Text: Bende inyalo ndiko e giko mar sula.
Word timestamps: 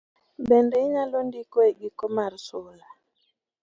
Bende 0.49 0.75
inyalo 0.85 1.17
ndiko 1.27 1.57
e 1.69 1.71
giko 1.79 2.05
mar 2.15 2.33
sula. 2.47 2.87